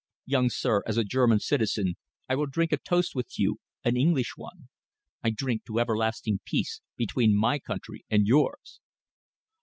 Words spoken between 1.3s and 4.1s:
citizen, I will drink a toast with you, an